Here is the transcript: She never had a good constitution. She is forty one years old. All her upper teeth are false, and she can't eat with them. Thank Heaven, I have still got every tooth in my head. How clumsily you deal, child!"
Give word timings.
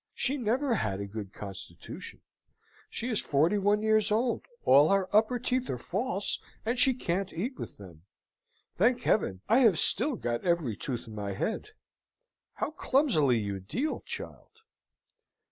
She 0.15 0.35
never 0.35 0.73
had 0.73 0.99
a 0.99 1.05
good 1.05 1.31
constitution. 1.31 2.21
She 2.89 3.07
is 3.09 3.21
forty 3.21 3.59
one 3.59 3.83
years 3.83 4.11
old. 4.11 4.47
All 4.65 4.89
her 4.89 5.15
upper 5.15 5.37
teeth 5.37 5.69
are 5.69 5.77
false, 5.77 6.39
and 6.65 6.79
she 6.79 6.95
can't 6.95 7.31
eat 7.33 7.59
with 7.59 7.77
them. 7.77 8.01
Thank 8.79 9.03
Heaven, 9.03 9.41
I 9.47 9.59
have 9.59 9.77
still 9.77 10.15
got 10.15 10.43
every 10.43 10.75
tooth 10.75 11.05
in 11.05 11.13
my 11.13 11.33
head. 11.33 11.67
How 12.55 12.71
clumsily 12.71 13.37
you 13.37 13.59
deal, 13.59 13.99
child!" 14.01 14.49